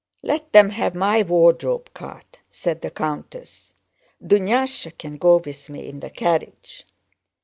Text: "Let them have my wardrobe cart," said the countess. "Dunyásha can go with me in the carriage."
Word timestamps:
"Let 0.23 0.51
them 0.51 0.71
have 0.71 0.95
my 0.95 1.21
wardrobe 1.21 1.91
cart," 1.93 2.39
said 2.49 2.81
the 2.81 2.89
countess. 2.89 3.75
"Dunyásha 4.25 4.97
can 4.97 5.17
go 5.17 5.35
with 5.37 5.69
me 5.69 5.87
in 5.87 5.99
the 5.99 6.09
carriage." 6.09 6.87